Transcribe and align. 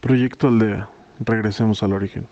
Proyecto 0.00 0.46
Aldea. 0.46 0.88
Regresemos 1.18 1.82
al 1.82 1.92
origen. 1.92 2.28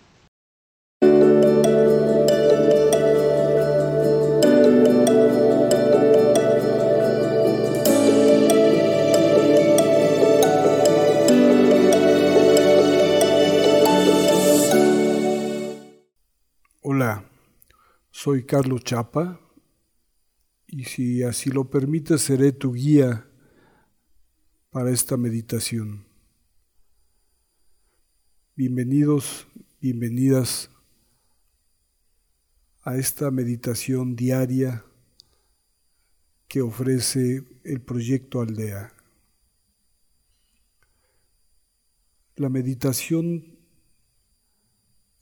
Hola, 16.83 17.25
soy 18.12 18.46
Carlos 18.46 18.85
Chapa 18.85 19.41
y 20.69 20.85
si 20.85 21.25
así 21.25 21.51
lo 21.51 21.69
permites 21.69 22.23
seré 22.23 22.53
tu 22.53 22.75
guía 22.75 23.27
para 24.71 24.91
esta 24.93 25.17
meditación. 25.17 26.05
Bienvenidos, 28.59 29.46
bienvenidas 29.83 30.70
a 32.84 32.96
esta 32.96 33.30
meditación 33.30 34.16
diaria 34.16 34.82
que 36.48 36.62
ofrece 36.62 37.45
el 37.65 37.82
proyecto 37.82 38.41
Aldea. 38.41 38.95
La 42.37 42.48
meditación 42.48 43.59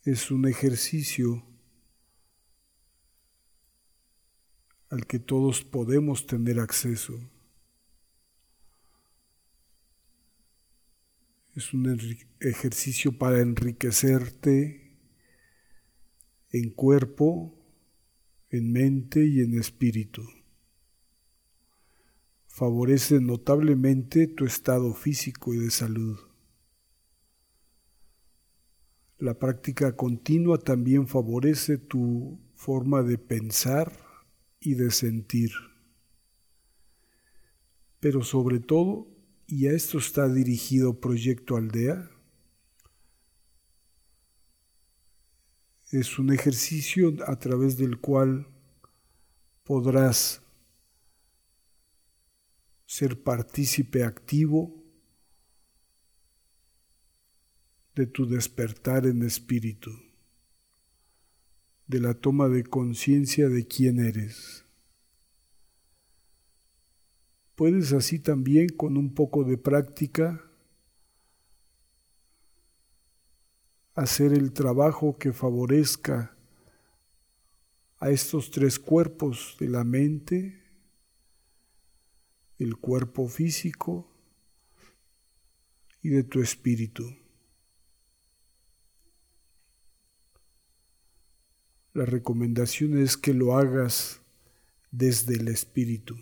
es 0.05 0.31
un 0.31 0.47
ejercicio 0.47 1.43
al 4.89 5.05
que 5.05 5.19
todos 5.19 5.65
podemos 5.65 6.25
tener 6.25 6.61
acceso. 6.61 7.19
Es 11.55 11.73
un 11.73 11.87
ejercicio 12.41 13.17
para 13.17 13.39
enriquecerte 13.39 14.99
en 16.51 16.69
cuerpo, 16.71 17.57
en 18.49 18.73
mente 18.73 19.25
y 19.25 19.39
en 19.39 19.57
espíritu. 19.57 20.23
Favorece 22.47 23.21
notablemente 23.21 24.27
tu 24.27 24.45
estado 24.45 24.93
físico 24.93 25.53
y 25.53 25.59
de 25.59 25.71
salud. 25.71 26.19
La 29.17 29.39
práctica 29.39 29.95
continua 29.95 30.57
también 30.57 31.07
favorece 31.07 31.77
tu 31.77 32.37
forma 32.53 33.01
de 33.01 33.17
pensar 33.17 33.97
y 34.59 34.73
de 34.73 34.91
sentir. 34.91 35.51
Pero 38.01 38.23
sobre 38.23 38.59
todo 38.59 39.14
y 39.47 39.67
a 39.67 39.73
esto 39.73 39.99
está 39.99 40.27
dirigido 40.27 40.99
Proyecto 40.99 41.55
Aldea. 41.55 42.09
Es 45.91 46.17
un 46.17 46.33
ejercicio 46.33 47.15
a 47.27 47.37
través 47.37 47.77
del 47.77 47.99
cual 47.99 48.47
podrás 49.63 50.41
ser 52.85 53.21
partícipe 53.21 54.03
activo 54.03 54.83
de 57.93 58.07
tu 58.07 58.27
despertar 58.27 59.05
en 59.05 59.23
espíritu, 59.23 59.91
de 61.87 61.99
la 62.01 62.13
toma 62.13 62.49
de 62.49 62.63
conciencia 62.63 63.47
de 63.47 63.65
quién 63.65 63.99
eres. 63.99 64.64
Puedes 67.55 67.93
así 67.93 68.19
también 68.19 68.67
con 68.67 68.97
un 68.97 69.13
poco 69.13 69.45
de 69.45 69.57
práctica 69.57 70.43
hacer 73.93 74.33
el 74.33 74.51
trabajo 74.51 75.17
que 75.17 75.31
favorezca 75.31 76.35
a 77.99 78.09
estos 78.09 78.51
tres 78.51 78.77
cuerpos 78.77 79.55
de 79.57 79.69
la 79.69 79.85
mente, 79.85 80.61
el 82.59 82.75
cuerpo 82.75 83.29
físico 83.29 84.11
y 86.01 86.09
de 86.09 86.23
tu 86.23 86.41
espíritu. 86.41 87.05
La 91.93 92.03
recomendación 92.03 92.97
es 92.97 93.15
que 93.15 93.33
lo 93.33 93.57
hagas 93.57 94.19
desde 94.91 95.35
el 95.35 95.47
espíritu 95.47 96.17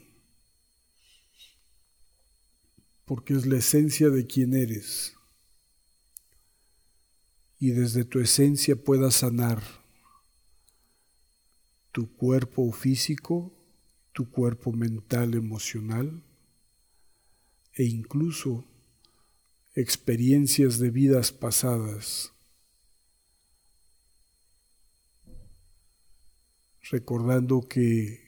porque 3.06 3.34
es 3.34 3.46
la 3.46 3.58
esencia 3.58 4.10
de 4.10 4.26
quien 4.26 4.54
eres. 4.54 5.16
Y 7.60 7.72
desde 7.72 8.06
tu 8.06 8.20
esencia 8.20 8.76
puedas 8.76 9.16
sanar 9.16 9.62
tu 11.92 12.12
cuerpo 12.16 12.72
físico, 12.72 13.54
tu 14.12 14.30
cuerpo 14.30 14.72
mental, 14.72 15.34
emocional 15.36 16.24
e 17.76 17.84
incluso 17.84 18.66
experiencias 19.76 20.80
de 20.80 20.90
vidas 20.90 21.32
pasadas. 21.32 22.34
Recordando 26.92 27.62
que 27.62 28.22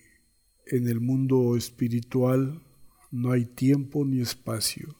en 0.65 0.87
el 0.87 0.99
mundo 0.99 1.55
espiritual 1.55 2.64
no 3.15 3.31
hay 3.31 3.45
tiempo 3.45 4.03
ni 4.03 4.19
espacio. 4.19 4.93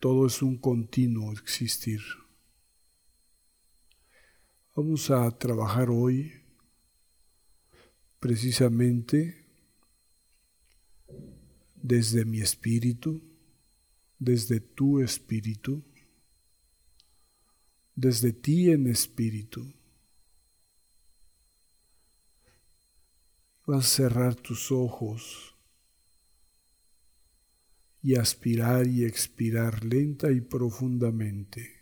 Todo 0.00 0.26
es 0.26 0.40
un 0.40 0.56
continuo 0.56 1.30
existir. 1.32 2.00
Vamos 4.74 5.10
a 5.10 5.30
trabajar 5.36 5.90
hoy 5.90 6.32
precisamente 8.18 9.44
desde 11.74 12.24
mi 12.24 12.40
espíritu, 12.40 13.22
desde 14.18 14.58
tu 14.58 15.00
espíritu, 15.00 15.84
desde 17.94 18.32
ti 18.32 18.70
en 18.70 18.86
espíritu. 18.86 19.74
Vas 23.66 23.84
a 23.84 23.96
cerrar 23.96 24.34
tus 24.36 24.72
ojos 24.72 25.55
y 28.06 28.14
aspirar 28.14 28.86
y 28.86 29.04
expirar 29.04 29.84
lenta 29.84 30.30
y 30.30 30.40
profundamente. 30.40 31.74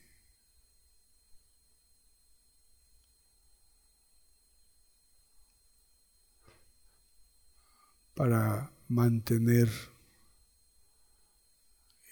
para 8.14 8.72
mantener 8.86 9.68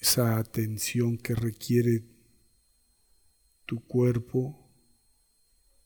esa 0.00 0.36
atención 0.36 1.16
que 1.16 1.32
requiere 1.36 2.02
tu 3.64 3.86
cuerpo, 3.86 4.68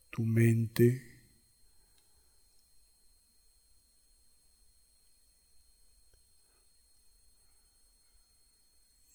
tu 0.09 0.23
mente, 0.23 1.16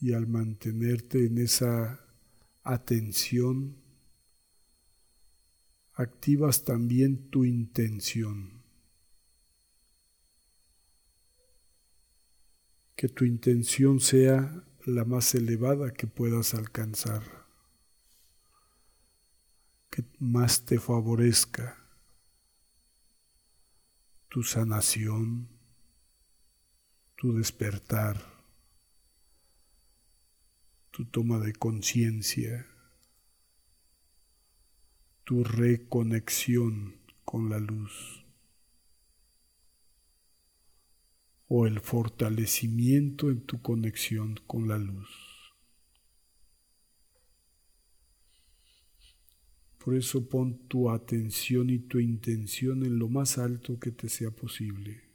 y 0.01 0.13
al 0.13 0.25
mantenerte 0.25 1.27
en 1.27 1.37
esa 1.37 2.03
atención, 2.63 3.77
activas 5.93 6.63
también 6.63 7.29
tu 7.29 7.45
intención. 7.45 8.63
Que 12.95 13.09
tu 13.09 13.25
intención 13.25 13.99
sea 13.99 14.63
la 14.85 15.05
más 15.05 15.35
elevada 15.35 15.93
que 15.93 16.07
puedas 16.07 16.55
alcanzar, 16.55 17.21
que 19.91 20.03
más 20.17 20.65
te 20.65 20.79
favorezca 20.79 21.77
tu 24.29 24.41
sanación, 24.41 25.47
tu 27.15 27.33
despertar 27.33 28.30
tu 30.91 31.05
toma 31.05 31.39
de 31.39 31.53
conciencia, 31.53 32.67
tu 35.23 35.43
reconexión 35.43 36.97
con 37.23 37.49
la 37.49 37.59
luz 37.59 38.25
o 41.47 41.65
el 41.65 41.79
fortalecimiento 41.79 43.29
en 43.29 43.41
tu 43.41 43.61
conexión 43.61 44.39
con 44.47 44.67
la 44.67 44.77
luz. 44.77 45.09
Por 49.77 49.95
eso 49.95 50.29
pon 50.29 50.67
tu 50.67 50.89
atención 50.89 51.69
y 51.69 51.79
tu 51.79 51.99
intención 51.99 52.85
en 52.85 52.99
lo 52.99 53.09
más 53.09 53.37
alto 53.37 53.79
que 53.79 53.91
te 53.91 54.09
sea 54.09 54.31
posible. 54.31 55.10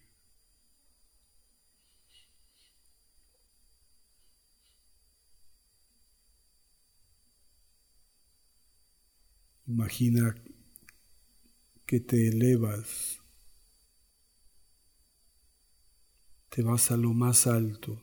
Imagina 9.76 10.34
que 11.84 12.00
te 12.00 12.28
elevas, 12.28 13.20
te 16.48 16.62
vas 16.62 16.90
a 16.90 16.96
lo 16.96 17.12
más 17.12 17.46
alto. 17.46 18.02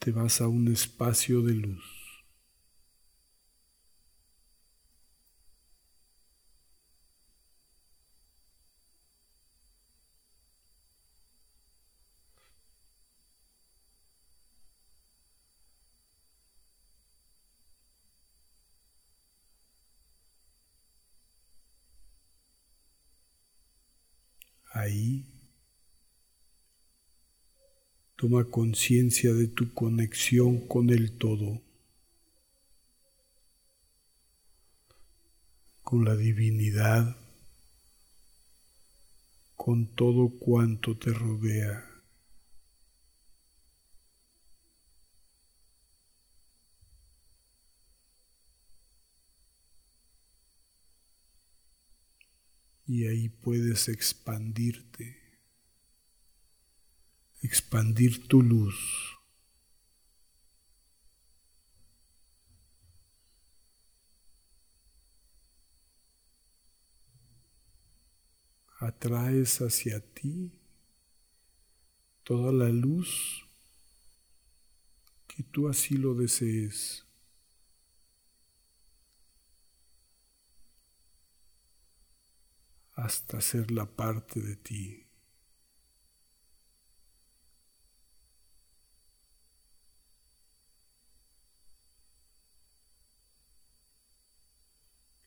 Te 0.00 0.10
vas 0.10 0.40
a 0.40 0.48
un 0.48 0.66
espacio 0.66 1.42
de 1.42 1.54
luz. 1.54 2.03
Ahí. 24.74 25.24
Toma 28.16 28.44
conciencia 28.44 29.32
de 29.32 29.48
tu 29.48 29.72
conexión 29.72 30.66
con 30.68 30.90
el 30.90 31.16
todo, 31.16 31.62
con 35.82 36.04
la 36.04 36.16
divinidad, 36.16 37.16
con 39.56 39.86
todo 39.86 40.28
cuanto 40.38 40.96
te 40.96 41.12
rodea. 41.12 41.93
Y 52.86 53.06
ahí 53.06 53.28
puedes 53.28 53.88
expandirte, 53.88 55.16
expandir 57.42 58.26
tu 58.28 58.42
luz. 58.42 58.74
Atraes 68.80 69.62
hacia 69.62 70.00
ti 70.12 70.52
toda 72.22 72.52
la 72.52 72.68
luz 72.68 73.46
que 75.26 75.42
tú 75.42 75.68
así 75.68 75.96
lo 75.96 76.14
desees. 76.14 77.06
Hasta 82.94 83.40
ser 83.40 83.70
la 83.70 83.86
parte 83.86 84.40
de 84.40 84.56
ti. 84.56 85.06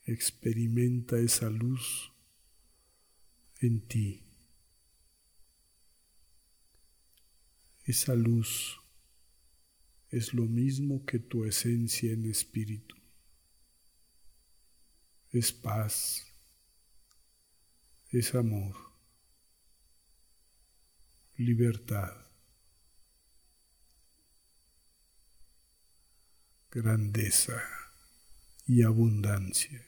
Experimenta 0.06 1.20
esa 1.20 1.50
luz 1.50 2.14
en 3.60 3.82
ti. 3.82 4.24
Esa 7.84 8.16
luz 8.16 8.80
es 10.10 10.34
lo 10.34 10.44
mismo 10.46 11.06
que 11.06 11.20
tu 11.20 11.44
esencia 11.44 12.14
en 12.14 12.26
espíritu. 12.26 12.96
Es 15.32 15.52
paz, 15.52 16.26
es 18.10 18.34
amor, 18.36 18.76
libertad, 21.36 22.26
grandeza 26.72 27.62
y 28.66 28.84
abundancia. 28.84 29.84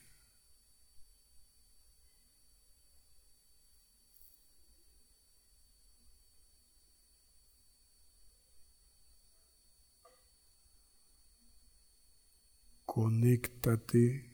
Conéctate 12.85 14.28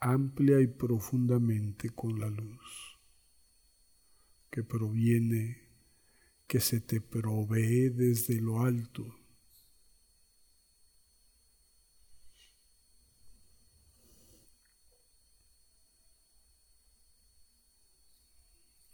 amplia 0.00 0.60
y 0.60 0.66
profundamente 0.66 1.90
con 1.90 2.18
la 2.18 2.28
luz 2.28 2.98
que 4.50 4.64
proviene, 4.64 5.68
que 6.46 6.58
se 6.58 6.80
te 6.80 7.00
provee 7.00 7.90
desde 7.90 8.40
lo 8.40 8.60
alto. 8.60 9.14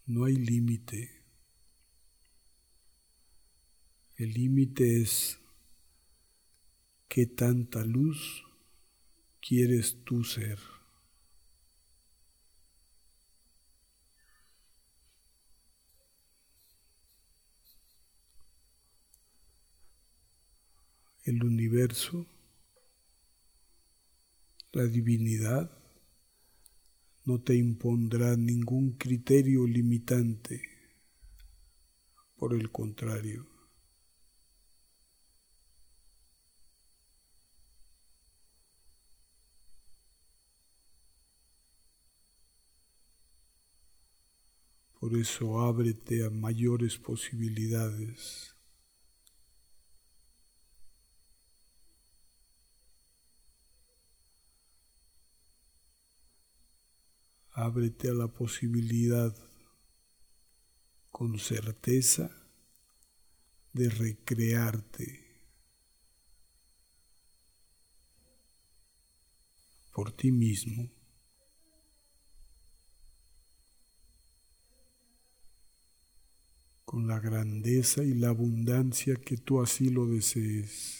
No 0.07 0.25
hay 0.25 0.37
límite. 0.37 1.11
El 4.17 4.35
límite 4.35 5.03
es 5.03 5.41
qué 7.09 7.27
tanta 7.27 7.85
luz 7.85 8.45
quieres 9.41 10.05
tú 10.05 10.23
ser. 10.23 10.76
El 21.27 21.43
universo, 21.43 22.25
la 24.73 24.85
divinidad, 24.85 25.69
no 27.25 27.41
te 27.41 27.57
impondrá 27.57 28.37
ningún 28.37 28.93
criterio 28.93 29.67
limitante. 29.67 30.63
Por 32.37 32.55
el 32.55 32.71
contrario, 32.71 33.45
por 45.01 45.17
eso 45.17 45.61
ábrete 45.61 46.25
a 46.25 46.31
mayores 46.31 46.99
posibilidades. 46.99 48.56
Ábrete 57.57 58.11
a 58.11 58.13
la 58.13 58.29
posibilidad 58.29 59.35
con 61.11 61.39
certeza 61.39 62.31
de 63.73 63.89
recrearte 63.89 65.25
por 69.95 70.13
ti 70.13 70.31
mismo. 70.31 70.91
con 76.85 77.09
la 77.09 77.19
grandeza 77.19 78.05
y 78.05 78.15
la 78.15 78.29
abundancia 78.29 79.17
que 79.17 79.37
tú 79.37 79.61
así 79.61 79.91
lo 79.91 80.07
desees. 80.07 80.96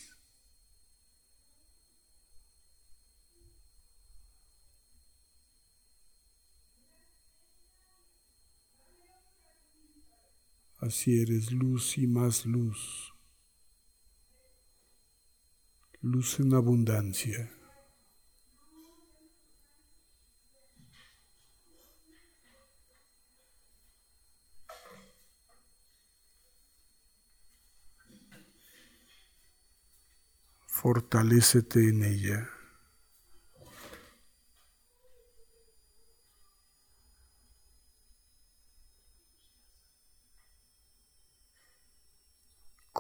Así 10.87 11.21
eres 11.21 11.51
luz 11.51 11.99
y 11.99 12.07
más 12.07 12.47
luz. 12.47 13.13
Luz 16.01 16.39
en 16.39 16.55
abundancia. 16.55 17.51
Fortalécete 30.69 31.89
en 31.89 32.05
ella. 32.05 32.56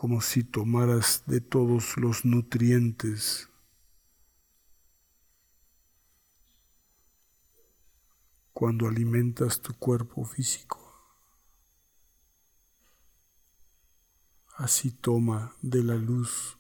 Como 0.06 0.20
si 0.20 0.44
tomaras 0.44 1.24
de 1.26 1.40
todos 1.40 1.96
los 1.96 2.24
nutrientes 2.24 3.48
cuando 8.52 8.86
alimentas 8.86 9.60
tu 9.60 9.74
cuerpo 9.74 10.24
físico. 10.24 10.78
Así 14.54 14.92
toma 14.92 15.56
de 15.60 15.82
la 15.82 15.96
luz 15.96 16.56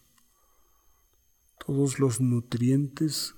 todos 1.64 2.00
los 2.00 2.20
nutrientes 2.20 3.36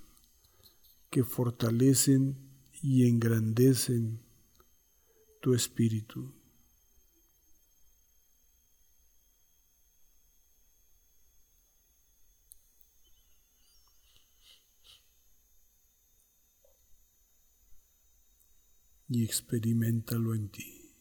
que 1.11 1.23
fortalecen 1.23 2.49
y 2.81 3.07
engrandecen 3.07 4.23
tu 5.43 5.53
espíritu. 5.53 6.38
Y 19.09 19.25
experimentalo 19.25 20.35
en 20.35 20.49
ti. 20.51 20.93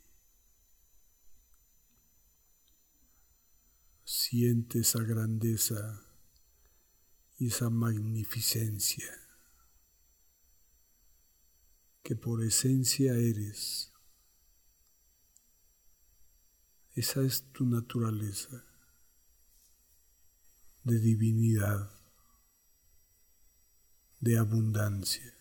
Siente 4.04 4.80
esa 4.80 5.04
grandeza 5.04 6.06
y 7.38 7.48
esa 7.48 7.70
magnificencia 7.70 9.12
que 12.08 12.16
por 12.16 12.42
esencia 12.42 13.14
eres. 13.16 13.92
Esa 16.96 17.22
es 17.22 17.52
tu 17.52 17.66
naturaleza 17.66 18.64
de 20.86 21.00
divinidad, 21.00 21.92
de 24.22 24.38
abundancia. 24.38 25.37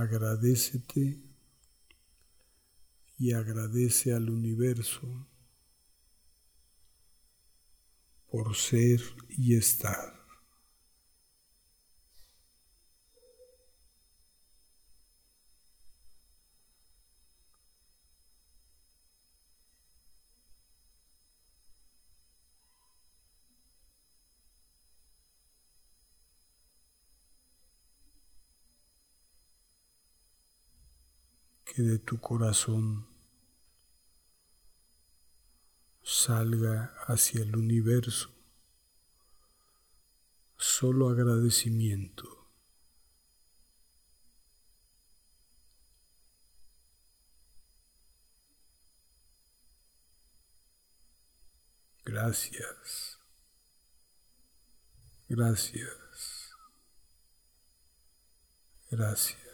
Agradecete 0.00 1.18
y 3.18 3.32
agradece 3.32 4.12
al 4.12 4.30
universo 4.30 5.26
por 8.30 8.54
ser 8.54 9.00
y 9.28 9.56
estar. 9.56 10.17
Que 31.68 31.82
de 31.82 31.98
tu 31.98 32.18
corazón 32.18 33.06
salga 36.02 36.94
hacia 37.06 37.42
el 37.42 37.54
universo 37.54 38.30
solo 40.56 41.10
agradecimiento. 41.10 42.26
Gracias. 52.04 53.18
Gracias. 55.28 56.50
Gracias. 58.90 59.47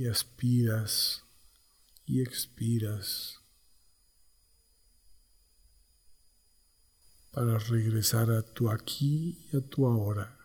Y 0.00 0.08
aspiras 0.08 1.26
y 2.06 2.22
expiras 2.22 3.38
para 7.30 7.58
regresar 7.58 8.30
a 8.30 8.40
tu 8.40 8.70
aquí 8.70 9.46
y 9.52 9.58
a 9.58 9.60
tu 9.60 9.86
ahora 9.86 10.38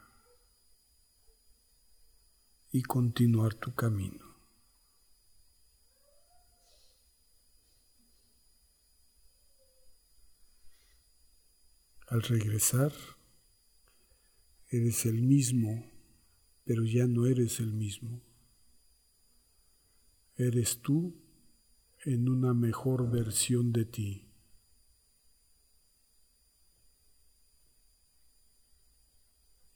y 2.73 2.81
continuar 2.81 3.53
tu 3.53 3.73
camino. 3.73 4.25
Al 12.09 12.21
regresar, 12.23 12.91
eres 14.69 15.05
el 15.05 15.21
mismo, 15.21 15.89
pero 16.65 16.83
ya 16.83 17.07
no 17.07 17.25
eres 17.25 17.61
el 17.61 17.71
mismo. 17.71 18.34
Eres 20.37 20.81
tú 20.81 21.15
en 22.03 22.27
una 22.27 22.53
mejor 22.53 23.09
versión 23.09 23.71
de 23.71 23.85
ti. 23.85 24.25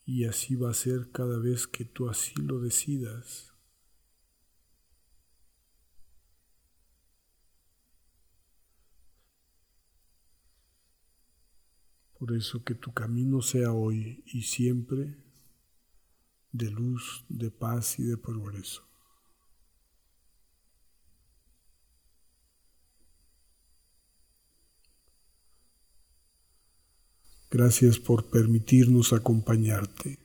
Y 0.05 0.25
así 0.25 0.55
va 0.55 0.71
a 0.71 0.73
ser 0.73 1.11
cada 1.11 1.37
vez 1.37 1.65
que 1.65 1.85
tú 1.85 2.09
así 2.09 2.35
lo 2.35 2.59
decidas. 2.59 3.53
Por 12.17 12.33
eso 12.33 12.65
que 12.65 12.75
tu 12.75 12.91
camino 12.91 13.41
sea 13.41 13.71
hoy 13.71 14.23
y 14.25 14.41
siempre 14.41 15.15
de 16.51 16.69
luz, 16.69 17.23
de 17.29 17.49
paz 17.49 17.97
y 17.97 18.03
de 18.03 18.17
progreso. 18.17 18.88
Gracias 27.51 27.97
por 27.97 28.29
permitirnos 28.29 29.11
acompañarte. 29.11 30.19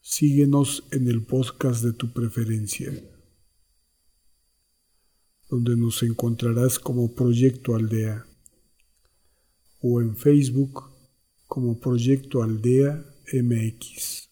Síguenos 0.00 0.84
en 0.90 1.06
el 1.06 1.26
podcast 1.26 1.84
de 1.84 1.92
tu 1.92 2.10
preferencia, 2.10 2.90
donde 5.50 5.76
nos 5.76 6.02
encontrarás 6.02 6.78
como 6.78 7.14
Proyecto 7.14 7.74
Aldea 7.74 8.26
o 9.80 10.00
en 10.00 10.16
Facebook 10.16 10.90
como 11.46 11.78
Proyecto 11.78 12.42
Aldea 12.42 13.04
MX. 13.34 14.30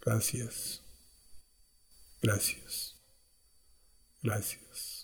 Gracias. 0.00 0.89
Gracias. 2.22 2.96
Gracias. 4.22 4.99